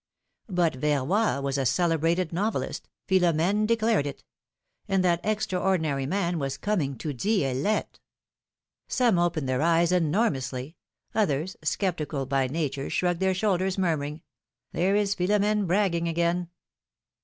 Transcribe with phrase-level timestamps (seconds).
[0.49, 4.23] But Verroy was a celebrated novelist, Philoraene declared it—
[4.89, 7.99] and that extraordinary man was coming to Dielette!
[8.87, 10.75] Some opened their eyes enormously;
[11.13, 14.23] others, skeptical by nature, shrugged their shoulders, murmuring:
[14.71, 16.49] There is Philom^ne bragging again